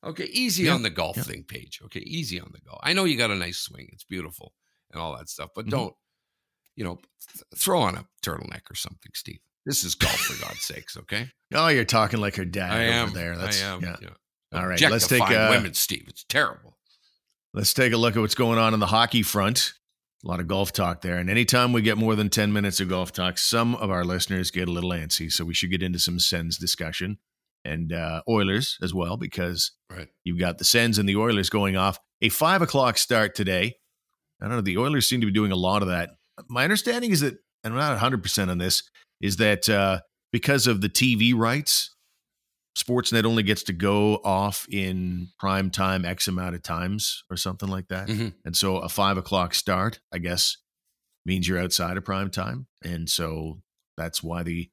[0.04, 1.22] Okay, easy Yeah, on the golf yeah.
[1.22, 1.80] thing, Paige.
[1.84, 2.80] Okay, easy on the golf.
[2.82, 4.52] I know you got a nice swing; it's beautiful
[4.90, 5.50] and all that stuff.
[5.54, 5.70] But Mhm.
[5.70, 5.94] don't,
[6.74, 9.38] you know, th- throw on a turtleneck or something, Steve.
[9.64, 10.96] This is golf for God's sakes.
[10.96, 13.36] Okay, Oh, you're talking like her dad I over am there.
[13.36, 13.80] That's, I am.
[13.82, 13.96] Yeah.
[14.02, 14.08] Yeah.
[14.58, 16.06] All right, let's take, uh, women, Steve.
[16.08, 16.76] It's terrible.
[17.54, 19.74] Let's take a look at what's going on in the hockey front.
[20.24, 21.18] A lot of golf talk there.
[21.18, 24.50] And anytime we get more than 10 minutes of golf talk, some of our listeners
[24.52, 25.30] get a little antsy.
[25.32, 27.18] So we should get into some Sens discussion
[27.64, 30.08] and uh, Oilers as well, because Right.
[30.24, 31.98] you've got the Sens and the Oilers going off.
[32.20, 33.76] A five o'clock start today.
[34.40, 34.60] I don't know.
[34.60, 36.10] The Oilers seem to be doing a lot of that.
[36.48, 38.82] My understanding is that, and I'm not 100% on this,
[39.20, 40.00] is that uh,
[40.32, 41.94] because of the TV rights,
[42.76, 47.68] Sportsnet only gets to go off in prime time X amount of times or something
[47.68, 48.08] like that.
[48.08, 48.34] Mhm.
[48.44, 50.56] And so a five o'clock start, I guess,
[51.26, 52.66] means you're outside of prime time.
[52.82, 53.62] And so
[53.96, 54.70] that's why the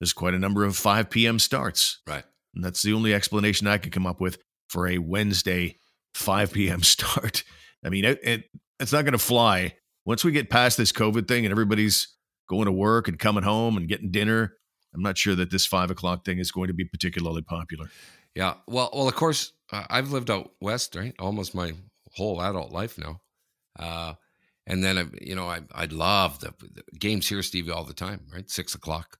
[0.00, 1.38] there's quite a number of 5 p.m.
[1.38, 2.00] starts.
[2.06, 2.24] Right.
[2.54, 5.78] And that's the only explanation I could come up with for a Wednesday
[6.14, 6.82] 5 p.m.
[6.82, 7.44] start.
[7.84, 8.44] I mean, it, it
[8.80, 9.74] it's not going to fly.
[10.04, 12.08] Once we get past this COVID thing and everybody's
[12.48, 14.54] going to work and coming home and getting dinner,
[14.96, 17.90] I'm not sure that this five o'clock thing is going to be particularly popular.
[18.34, 18.54] Yeah.
[18.66, 21.14] Well, well, of course, uh, I've lived out west, right?
[21.18, 21.74] Almost my
[22.14, 23.20] whole adult life now.
[23.78, 24.14] Uh,
[24.66, 27.94] and then, I, you know, I I love the, the games here, Stevie, all the
[27.94, 28.48] time, right?
[28.50, 29.18] Six o'clock,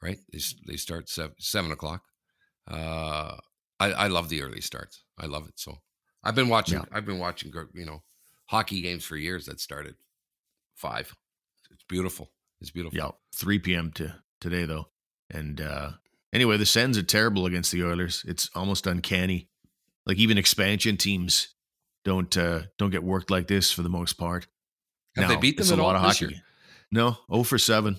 [0.00, 0.18] right?
[0.32, 2.02] They they start seven, seven o'clock.
[2.70, 3.36] Uh,
[3.78, 5.02] I I love the early starts.
[5.18, 5.58] I love it.
[5.58, 5.78] So
[6.22, 6.78] I've been watching.
[6.78, 6.84] Yeah.
[6.92, 8.02] I've been watching, you know,
[8.46, 9.96] hockey games for years that started
[10.76, 11.14] five.
[11.70, 12.30] It's beautiful.
[12.60, 12.96] It's beautiful.
[12.96, 13.90] Yeah, 3 p.m.
[13.92, 14.86] to today though.
[15.30, 15.92] And uh
[16.32, 18.24] anyway, the Sens are terrible against the Oilers.
[18.26, 19.48] It's almost uncanny.
[20.06, 21.54] Like even expansion teams
[22.04, 24.46] don't uh don't get worked like this for the most part.
[25.16, 26.34] Have they beat them at a lot of this hockey.
[26.34, 26.42] year?
[26.92, 27.96] No, 0 for 7.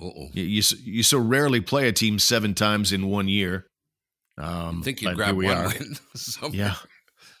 [0.00, 0.28] Uh-oh.
[0.32, 3.66] You, you you so rarely play a team seven times in one year.
[4.36, 5.68] Um, I think you'd grab one are.
[5.68, 5.96] win.
[6.16, 6.58] somewhere.
[6.58, 6.74] Yeah,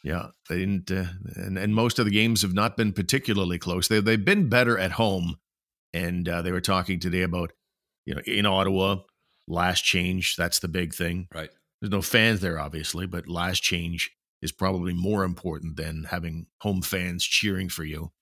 [0.04, 0.26] yeah.
[0.48, 3.88] They didn't, uh, and and most of the games have not been particularly close.
[3.88, 5.36] They they've been better at home,
[5.92, 7.52] and uh, they were talking today about
[8.06, 8.98] you know in Ottawa,
[9.48, 10.36] last change.
[10.36, 11.28] That's the big thing.
[11.34, 11.50] Right.
[11.80, 16.82] There's no fans there, obviously, but last change is probably more important than having home
[16.82, 18.12] fans cheering for you.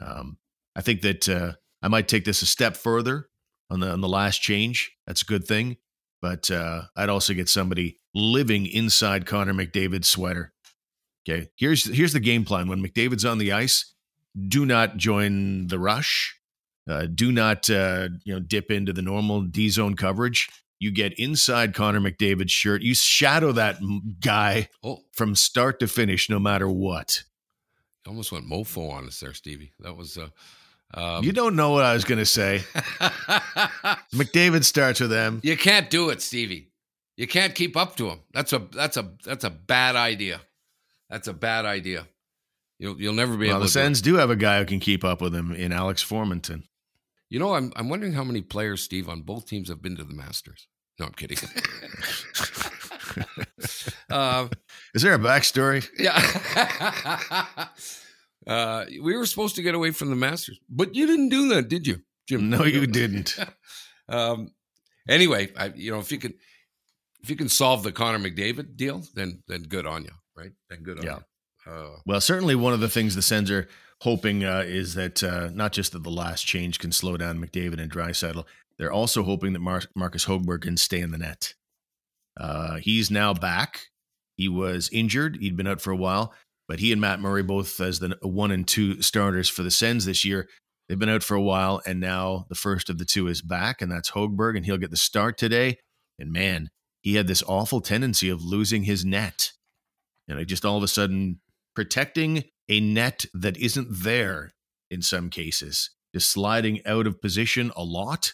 [0.00, 0.38] Um,
[0.76, 3.28] I think that uh, I might take this a step further
[3.70, 4.92] on the on the last change.
[5.06, 5.76] That's a good thing,
[6.20, 10.52] but uh, I'd also get somebody living inside Connor McDavid's sweater.
[11.28, 12.68] Okay, here's here's the game plan.
[12.68, 13.94] When McDavid's on the ice,
[14.48, 16.38] do not join the rush.
[16.88, 20.48] Uh, do not uh, you know dip into the normal D zone coverage.
[20.80, 22.82] You get inside Connor McDavid's shirt.
[22.82, 23.76] You shadow that
[24.20, 27.22] guy Oh, from start to finish, no matter what.
[28.04, 29.72] you almost went mofo on us there, Stevie.
[29.80, 30.18] That was.
[30.18, 30.28] Uh,
[30.92, 32.60] um, you don't know what I was going to say.
[34.14, 35.40] McDavid starts with M.
[35.42, 36.70] you can't do it, Stevie.
[37.16, 38.20] You can't keep up to him.
[38.32, 40.40] That's a that's a that's a bad idea.
[41.08, 42.06] That's a bad idea.
[42.78, 43.72] You'll you'll never be Well, able the to.
[43.72, 43.80] do.
[43.80, 46.64] Sens do have a guy who can keep up with him in Alex Formenton.
[47.30, 50.04] You know, I'm I'm wondering how many players, Steve, on both teams have been to
[50.04, 50.68] the Masters.
[51.00, 51.38] No, I'm kidding.
[54.10, 54.48] uh,
[54.94, 55.88] Is there a backstory?
[55.98, 57.66] yeah.
[58.46, 61.68] uh, we were supposed to get away from the Masters, but you didn't do that,
[61.68, 62.48] did you, Jim?
[62.50, 63.36] No, you didn't.
[64.08, 64.50] um,
[65.08, 66.34] anyway, I, you know, if you can,
[67.22, 70.52] if you can solve the Connor McDavid deal, then then good on you, right?
[70.70, 71.18] Then good on Yeah.
[71.66, 71.72] you.
[71.72, 73.68] Uh, Well, certainly one of the things the Sens are
[74.04, 77.80] hoping uh, is that uh, not just that the last change can slow down McDavid
[77.80, 78.44] and Draisaitl,
[78.78, 81.54] they're also hoping that Mar- Marcus Hogberg can stay in the net.
[82.38, 83.86] Uh, he's now back.
[84.36, 85.38] He was injured.
[85.40, 86.34] He'd been out for a while,
[86.68, 90.04] but he and Matt Murray, both as the one and two starters for the Sens
[90.04, 90.48] this year,
[90.86, 93.80] they've been out for a while, and now the first of the two is back,
[93.80, 95.78] and that's Hogberg, and he'll get the start today.
[96.18, 96.68] And man,
[97.00, 99.52] he had this awful tendency of losing his net.
[100.28, 101.40] And I just all of a sudden
[101.74, 104.52] protecting a net that isn't there
[104.90, 108.32] in some cases, just sliding out of position a lot.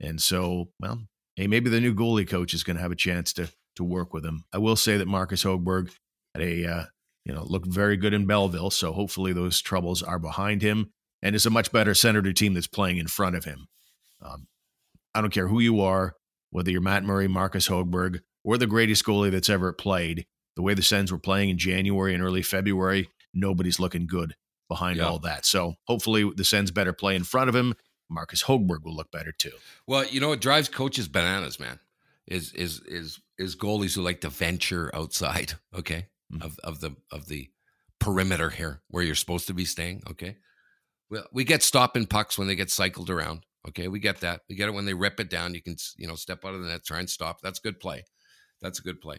[0.00, 1.02] And so, well,
[1.36, 4.12] hey, maybe the new goalie coach is going to have a chance to to work
[4.12, 4.44] with him.
[4.52, 5.92] I will say that Marcus Hogberg
[6.34, 6.84] had a uh,
[7.24, 11.34] you know looked very good in Belleville, so hopefully those troubles are behind him, and
[11.34, 13.68] it's a much better Senator team that's playing in front of him.
[14.20, 14.48] Um,
[15.14, 16.14] I don't care who you are,
[16.50, 20.26] whether you're Matt Murray, Marcus Hogberg, or the greatest goalie that's ever played.
[20.56, 24.34] The way the Sens were playing in January and early February, nobody's looking good
[24.68, 25.04] behind Yeah.
[25.04, 25.46] all that.
[25.46, 27.74] So hopefully the Sens better play in front of him.
[28.08, 29.52] Marcus Hogberg will look better too.
[29.86, 31.78] Well, you know what drives coaches bananas, man,
[32.26, 36.42] is is is is goalies who like to venture outside, okay, Mhm.
[36.42, 37.50] of of the of the
[37.98, 40.36] perimeter here where you're supposed to be staying, okay.
[41.10, 43.88] Well, we get stopping pucks when they get cycled around, okay.
[43.88, 44.42] We get that.
[44.48, 45.54] We get it when they rip it down.
[45.54, 47.40] You can you know step out of the net, try and stop.
[47.42, 48.04] That's good play.
[48.60, 49.18] That's a good play.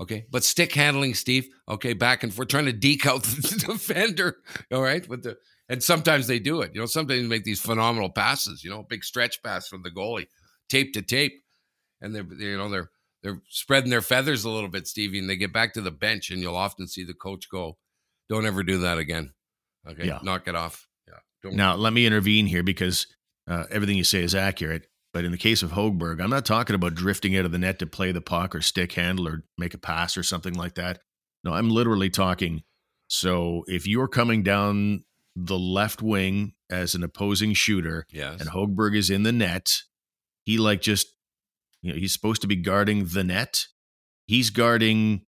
[0.00, 1.48] Okay, but stick handling, Steve.
[1.68, 4.36] Okay, back and forth, trying to deke out the defender.
[4.72, 5.36] All right, with the
[5.68, 6.72] and sometimes they do it.
[6.74, 8.64] You know, sometimes they make these phenomenal passes.
[8.64, 10.26] You know, big stretch pass from the goalie,
[10.68, 11.32] tape to tape,
[12.00, 12.90] and they're you know they're
[13.22, 16.30] they're spreading their feathers a little bit, Stevie, and they get back to the bench,
[16.30, 17.76] and you'll often see the coach go,
[18.28, 19.34] "Don't ever do that again."
[19.86, 20.20] Okay, Yeah.
[20.22, 20.88] knock it off.
[21.06, 21.54] Yeah, don't.
[21.54, 23.06] Now, let me intervene here because
[23.46, 24.86] uh, everything you say is accurate.
[25.12, 27.78] But in the case of Hogberg, I'm not talking about drifting out of the net
[27.80, 31.00] to play the puck or stick handle or make a pass or something like that.
[31.44, 32.62] No, I'm literally talking.
[33.08, 35.04] So if you're coming down
[35.36, 38.40] the left wing as an opposing shooter Yes.
[38.40, 39.70] and Hogberg is in the net,
[40.44, 41.08] he like just,
[41.82, 43.66] you know, he's supposed to be guarding the net.
[44.26, 45.26] He's guarding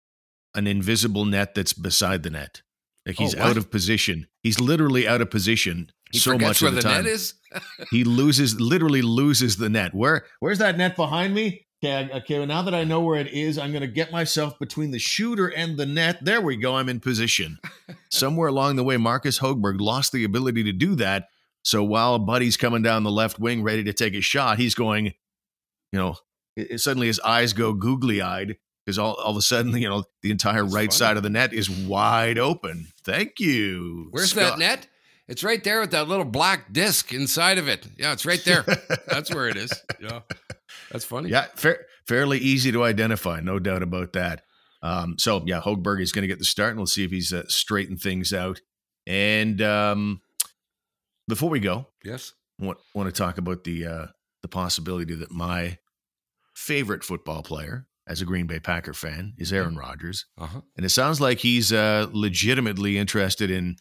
[0.55, 2.63] an invisible net that's beside the net.
[3.05, 4.27] Like oh, he's Oh, out of position.
[4.43, 7.05] He's literally out of position he so much where of the, the time.
[7.05, 7.35] net is.
[7.91, 9.95] He loses, literally loses the net.
[9.95, 11.67] Where, where's that net behind me?
[11.85, 12.39] Okay, okay.
[12.39, 14.99] Well, now that I know where it is, I'm going to get myself between the
[14.99, 16.19] shooter and the net.
[16.25, 16.77] There we go.
[16.77, 17.59] I'm in position.
[18.11, 21.29] Somewhere along the way, Marcus Hogberg lost the ability to do that.
[21.63, 25.13] So while Buddy's coming down the left wing, ready to take a shot, he's going.
[25.93, 26.17] You know,
[26.57, 30.05] it, suddenly his eyes go googly eyed because all, all of a sudden, you know,
[30.23, 30.97] the entire That's right funny.
[30.97, 32.89] side of the net is wide open.
[33.05, 34.09] Thank you.
[34.13, 34.53] Where's Scott.
[34.53, 34.89] that net?
[35.29, 37.87] It's right there with that little black disc inside of it.
[37.99, 38.65] Yeah, it's right there.
[39.09, 39.73] That's where it is.
[40.01, 40.21] Yeah,
[40.91, 41.31] that's funny.
[41.31, 44.43] Yeah, fair, fairly easy to identify, no doubt about that.
[44.83, 47.33] Um, so yeah, Hogberg is going to get the start, and we'll see if he's
[47.33, 48.61] uh, straightened things out.
[49.07, 50.21] And um,
[51.29, 52.33] before we go, Yes.
[52.59, 54.07] want want to talk about the uh,
[54.43, 55.79] the possibility that my
[56.55, 60.61] favorite football player, as a Green Bay Packer fan, is Aaron Rodgers, Uh huh.
[60.77, 63.77] and it sounds like he's uh, legitimately interested in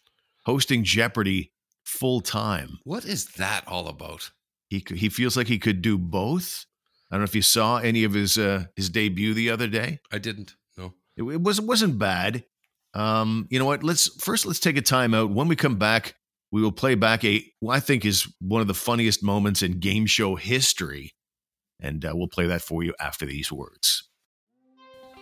[0.46, 1.52] hosting Jeopardy
[1.84, 2.78] full time.
[2.84, 4.30] What is that all about?
[4.68, 6.64] He he feels like he could do both.
[7.10, 10.00] I don't know if you saw any of his uh, his debut the other day.
[10.10, 10.56] I didn't.
[10.78, 10.94] No.
[11.16, 12.44] It, it was wasn't bad.
[12.94, 13.82] Um, you know what?
[13.82, 15.30] Let's first let's take a time out.
[15.30, 16.14] When we come back,
[16.50, 19.78] we will play back a what I think is one of the funniest moments in
[19.78, 21.14] game show history,
[21.80, 24.08] and uh, we'll play that for you after these words.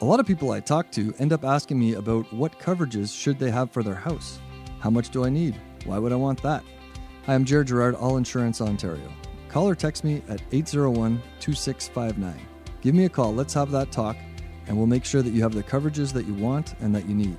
[0.00, 3.38] A lot of people I talk to end up asking me about what coverages should
[3.38, 4.38] they have for their house.
[4.84, 5.58] How much do I need?
[5.86, 6.62] Why would I want that?
[7.24, 9.10] Hi, I'm Jared Gerard, All Insurance Ontario.
[9.48, 12.38] Call or text me at 801 2659.
[12.82, 14.14] Give me a call, let's have that talk,
[14.66, 17.14] and we'll make sure that you have the coverages that you want and that you
[17.14, 17.38] need.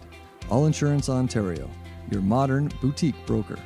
[0.49, 1.69] All Insurance Ontario,
[2.09, 3.59] your modern boutique broker.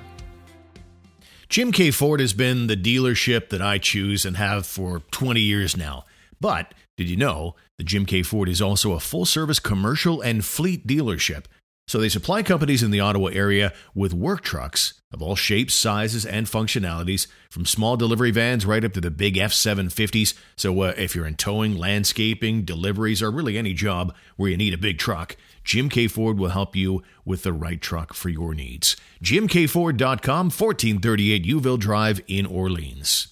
[1.47, 1.89] Jim K.
[1.89, 6.03] Ford has been the dealership that I choose and have for 20 years now.
[6.41, 8.23] But did you know that Jim K.
[8.23, 11.45] Ford is also a full service commercial and fleet dealership?
[11.89, 16.23] So they supply companies in the Ottawa area with work trucks of all shapes, sizes,
[16.23, 20.35] and functionalities, from small delivery vans right up to the big F 750s.
[20.55, 24.75] So uh, if you're in towing, landscaping, deliveries, or really any job where you need
[24.75, 26.07] a big truck, Jim K.
[26.07, 28.95] Ford will help you with the right truck for your needs.
[29.23, 33.29] JimKFord.com, 1438 Youville Drive in Orleans.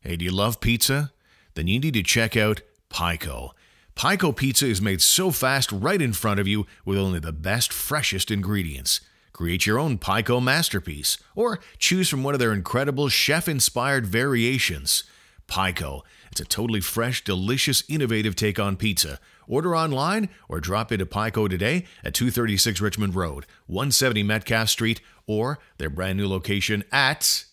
[0.00, 1.12] Hey, do you love pizza?
[1.52, 3.52] Then you need to check out Pico.
[3.98, 7.72] Pico Pizza is made so fast right in front of you with only the best,
[7.72, 9.00] freshest ingredients.
[9.32, 15.02] Create your own Pico masterpiece or choose from one of their incredible chef inspired variations.
[15.48, 19.18] Pico, it's a totally fresh, delicious, innovative take on pizza.
[19.48, 25.58] Order online or drop into Pico today at 236 Richmond Road, 170 Metcalfe Street, or
[25.78, 27.46] their brand new location at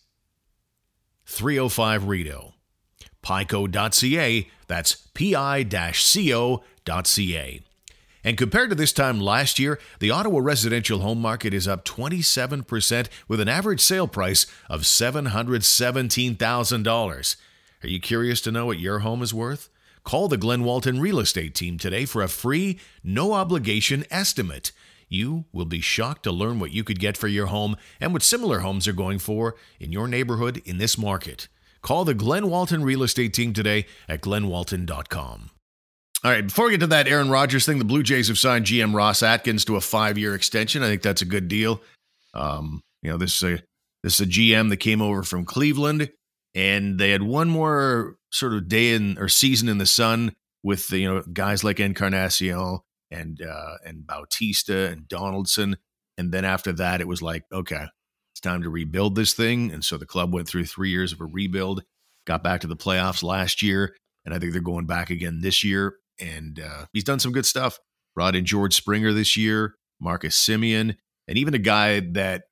[1.25, 2.53] 305 Rideau.
[3.23, 6.61] Pico.ca, that's pi-co.ca.
[8.23, 13.07] And compared to this time last year, the Ottawa residential home market is up 27%
[13.27, 17.35] with an average sale price of $717,000.
[17.83, 19.69] Are you curious to know what your home is worth?
[20.03, 24.71] Call the Glen Walton Real Estate Team today for a free, no obligation estimate.
[25.07, 28.23] You will be shocked to learn what you could get for your home and what
[28.23, 31.47] similar homes are going for in your neighborhood in this market.
[31.85, 35.51] Call the Glen Walton Real Estate Team today at glenwalton.com.
[36.23, 38.65] All right, before we get to that Aaron Rodgers thing, the Blue Jays have signed
[38.65, 40.81] GM Ross Atkins to a five-year extension.
[40.81, 41.83] I think that's a good deal.
[42.33, 43.63] Um, you know, this is a
[44.01, 46.09] this is a GM that came over from Cleveland,
[46.55, 50.87] and they had one more sort of day in or season in the sun with
[50.87, 52.79] the, you know guys like Encarnacion
[53.11, 55.77] and uh, and Bautista and Donaldson,
[56.17, 57.85] and then after that, it was like, okay,
[58.45, 59.71] time to rebuild this thing.
[59.71, 61.83] And so the club went through three years of a rebuild,
[62.25, 65.63] got back to the playoffs last year, and I think they're going back again this
[65.63, 67.79] year and uh, he's done some good stuff.
[68.13, 70.95] Brought in George Springer this year, Marcus Semien,
[71.27, 72.43] and even a guy that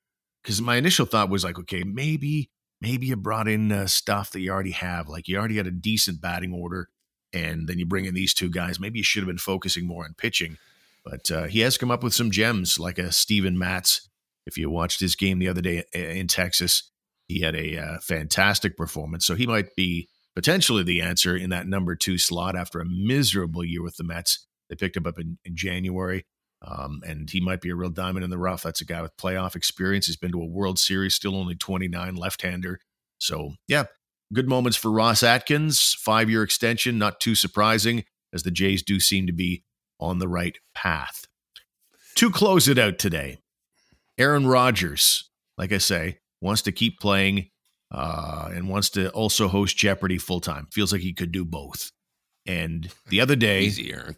[0.42, 4.40] because my initial thought was like, okay, maybe maybe you brought in uh, stuff that
[4.40, 6.88] you already have, like you already had a decent batting order,
[7.32, 8.78] and then you bring in these two guys.
[8.78, 10.58] Maybe you should have been focusing more on pitching,
[11.04, 14.08] but uh, he has come up with some gems like a Steven Matz.
[14.46, 16.90] If you watched his game the other day in Texas,
[17.28, 19.26] he had a uh, fantastic performance.
[19.26, 23.64] So he might be potentially the answer in that number two slot after a miserable
[23.64, 24.46] year with the Mets.
[24.68, 26.24] They picked him up in, in January,
[26.62, 28.62] um, and he might be a real diamond in the rough.
[28.62, 30.06] That's a guy with playoff experience.
[30.06, 32.80] He's been to a World Series, still only 29, left hander.
[33.18, 33.84] So, yeah,
[34.32, 35.96] good moments for Ross Atkins.
[35.98, 39.64] Five year extension, not too surprising, as the Jays do seem to be
[40.00, 41.26] on the right path.
[42.16, 43.38] To close it out today,
[44.18, 47.50] Aaron Rodgers, like I say, wants to keep playing
[47.90, 50.66] uh, and wants to also host Jeopardy full time.
[50.72, 51.90] Feels like he could do both.
[52.46, 54.16] And the other day, Easy, Aaron.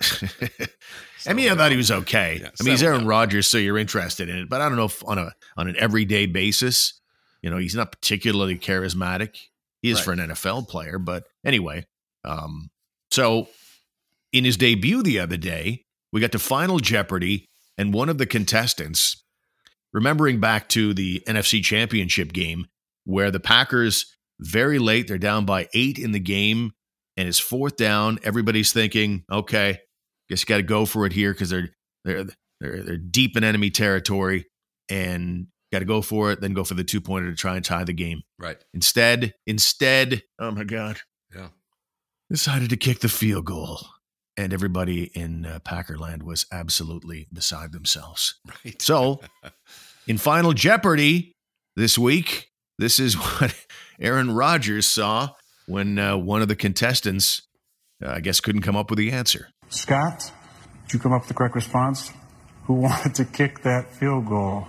[1.26, 2.38] I mean, I thought he was okay.
[2.40, 3.06] Yeah, I mean, he's Aaron.
[3.06, 4.48] Rodgers, so you're interested in it.
[4.48, 7.00] But I don't know if on a on an everyday basis,
[7.42, 9.36] you know, he's not particularly charismatic.
[9.82, 10.04] He is Right.
[10.04, 11.86] for an NFL player, but anyway.
[12.24, 12.70] Um,
[13.10, 13.48] so
[14.32, 18.26] in his debut the other day, we got to Final Jeopardy, and one of the
[18.26, 19.22] contestants,
[19.92, 22.66] remembering back to the NFC Championship game,
[23.04, 26.72] where the Packers very late, they're down by eight in the game,
[27.16, 28.18] and it's fourth down.
[28.22, 29.78] Everybody's thinking, okay,
[30.28, 31.70] guess you got to go for it here because they're
[32.04, 32.24] they're
[32.60, 34.46] they're they're deep in enemy territory,
[34.90, 36.40] and got to go for it.
[36.40, 38.22] Then go for the two pointer to try and tie the game.
[38.38, 38.56] Right.
[38.74, 40.98] Instead, instead, oh my god,
[41.34, 41.48] Yeah.
[42.30, 43.80] decided to kick the field goal,
[44.38, 48.38] and everybody in uh, Packerland was absolutely beside themselves.
[48.64, 48.80] Right.
[48.80, 49.20] So,
[50.06, 51.34] in Final Jeopardy
[51.74, 53.54] this week, this is what
[54.00, 55.30] Aaron Rodgers saw
[55.66, 57.42] when uh, one of the contestants,
[58.02, 59.48] uh, I guess, couldn't come up with the answer.
[59.70, 60.32] Scott,
[60.86, 62.12] did you come up with the correct response?
[62.64, 64.68] Who wanted to kick that field goal?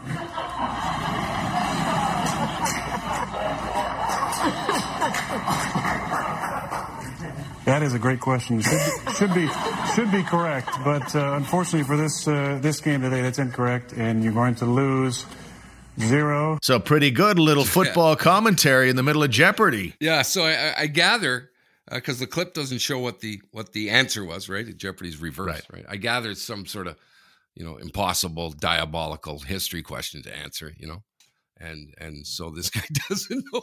[7.70, 8.62] That is a great question.
[8.62, 9.48] Should be should be,
[9.96, 14.24] should be correct, but uh, unfortunately for this uh, this game today, that's incorrect, and
[14.24, 15.26] you're going to lose
[16.00, 19.94] zero So, pretty good little football commentary in the middle of Jeopardy.
[20.00, 20.22] Yeah.
[20.24, 21.52] So I, I- I gather
[21.92, 24.66] because the clip doesn't show what the what the answer was, right?
[24.76, 25.86] Jeopardy's reverse, right?
[25.88, 26.96] I gather it's some sort of
[27.56, 31.04] you know impossible, diabolical history question to answer, you know,
[31.58, 33.62] and and so this guy doesn't know.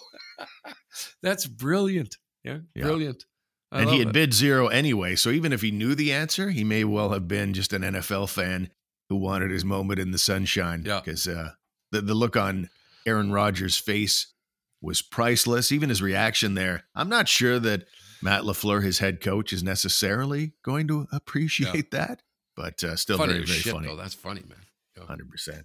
[1.22, 2.16] That's brilliant.
[2.44, 2.84] Yeah, Yeah.
[2.84, 3.24] brilliant.
[3.72, 4.14] I and he had it.
[4.14, 5.16] bid zero anyway.
[5.16, 8.28] So, even if he knew the answer, he may well have been just an NFL
[8.30, 8.70] fan
[9.08, 10.84] who wanted his moment in the sunshine.
[10.86, 11.00] Yeah.
[11.00, 11.50] Because uh,
[11.92, 12.70] the, the look on
[13.06, 14.32] Aaron Rodgers' face
[14.80, 15.72] was priceless.
[15.72, 16.84] Even his reaction there.
[16.94, 17.86] I'm not sure that
[18.22, 22.22] Matt LaFleur, his head coach, is necessarily going to appreciate that,
[22.56, 23.88] but uh, still funny very, very shit, funny.
[23.88, 23.96] though.
[23.96, 24.58] That's funny, man.
[24.96, 25.04] Yeah.
[25.04, 25.62] 100%.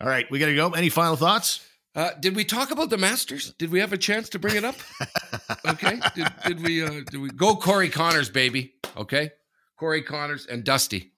[0.00, 0.70] All right, we got to go.
[0.70, 1.66] Any final thoughts?
[1.98, 3.52] Uh, did we talk about the Masters?
[3.58, 4.76] Did we have a chance to bring it up?
[5.66, 5.98] okay.
[6.14, 6.84] Did, did we?
[6.84, 8.74] Uh, did we go Corey Conners, baby?
[8.96, 9.32] Okay,
[9.76, 11.10] Corey Conners and Dusty.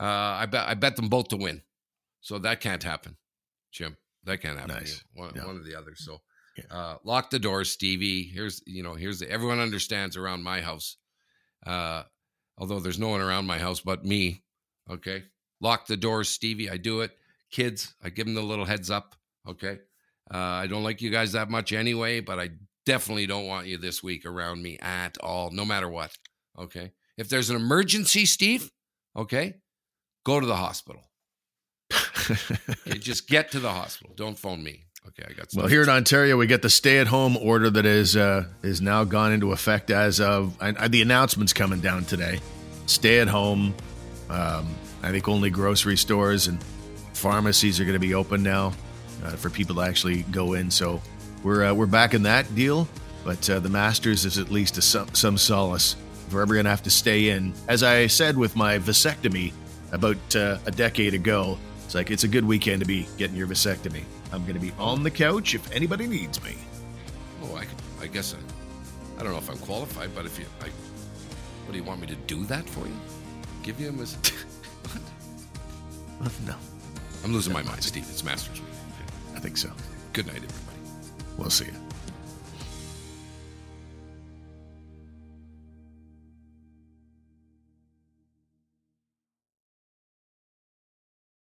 [0.00, 1.60] Uh, I bet I bet them both to win,
[2.22, 3.18] so that can't happen,
[3.72, 3.98] Jim.
[4.24, 4.74] That can't happen.
[4.74, 5.04] Nice.
[5.12, 5.46] One, No.
[5.46, 6.02] one of the others.
[6.02, 6.22] So,
[6.56, 6.64] Yeah.
[6.74, 8.22] uh, lock the doors, Stevie.
[8.22, 10.96] Here's you know here's the, everyone understands around my house.
[11.66, 12.04] Uh,
[12.56, 14.44] although there's no one around my house but me.
[14.90, 15.24] Okay,
[15.60, 16.70] lock the doors, Stevie.
[16.70, 17.10] I do it.
[17.50, 19.14] Kids, I give them the little heads up.
[19.46, 19.80] Okay.
[20.32, 22.50] Uh, I don't like you guys that much anyway, but I
[22.86, 26.16] definitely don't want you this week around me at all, no matter what.
[26.58, 26.92] Okay.
[27.16, 28.70] If there's an emergency, Steve,
[29.16, 29.54] okay,
[30.24, 31.02] go to the hospital.
[32.86, 34.14] Okay, just get to the hospital.
[34.14, 34.84] Don't phone me.
[35.08, 35.48] Okay, I got.
[35.54, 39.32] Well, here in Ontario, we get the stay-at-home order that is uh, is now gone
[39.32, 42.38] into effect as of and, uh, the announcements coming down today.
[42.86, 43.74] Stay at home.
[44.28, 44.68] Um,
[45.02, 46.62] I think only grocery stores and
[47.14, 48.74] pharmacies are going to be open now
[49.24, 50.70] uh, for people to actually go in.
[50.70, 51.00] So
[51.42, 52.88] we're uh, we're back in that deal,
[53.24, 55.96] but uh, the Masters is at least a, some, some solace.
[56.26, 59.52] If we're ever going to have to stay in, as I said with my vasectomy
[59.92, 63.48] about uh, a decade ago, it's like it's a good weekend to be getting your
[63.48, 64.02] vasectomy.
[64.32, 66.54] I'm going to be on the couch if anybody needs me.
[67.42, 70.46] Oh, I, could- I guess I, I don't know if I'm qualified, but if you,
[70.60, 70.66] I,
[71.66, 72.96] what do you want me to do that for you?
[73.62, 74.14] Give you a as.
[76.20, 76.32] what?
[76.46, 76.54] No,
[77.24, 78.06] I'm losing my mind, Steve.
[78.10, 78.69] It's Masters week.
[79.40, 79.70] I think so.
[80.12, 80.78] Good night, everybody.
[81.38, 81.89] We'll see you.